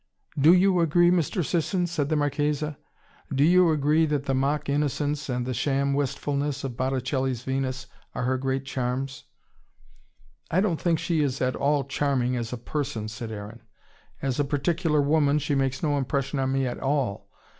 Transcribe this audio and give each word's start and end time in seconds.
"DO 0.39 0.51
you 0.53 0.79
agree, 0.79 1.11
Mr. 1.11 1.45
Sisson?" 1.45 1.85
said 1.85 2.09
the 2.09 2.15
Marchesa. 2.15 2.75
"Do 3.31 3.43
you 3.43 3.69
agree 3.69 4.07
that 4.07 4.23
the 4.25 4.33
mock 4.33 4.67
innocence 4.67 5.29
and 5.29 5.45
the 5.45 5.53
sham 5.53 5.93
wistfulness 5.93 6.63
of 6.63 6.75
Botticelli's 6.75 7.43
Venus 7.43 7.85
are 8.15 8.23
her 8.23 8.39
great 8.39 8.65
charms?" 8.65 9.25
"I 10.49 10.59
don't 10.59 10.81
think 10.81 10.97
she 10.97 11.21
is 11.21 11.39
at 11.39 11.55
all 11.55 11.83
charming, 11.83 12.35
as 12.35 12.51
a 12.51 12.57
person," 12.57 13.09
said 13.09 13.31
Aaron. 13.31 13.61
"As 14.23 14.39
a 14.39 14.43
particular 14.43 15.03
woman, 15.03 15.37
she 15.37 15.53
makes 15.53 15.83
no 15.83 15.95
impression 15.99 16.39
on 16.39 16.51
me 16.51 16.65
at 16.65 16.79
all. 16.79 17.29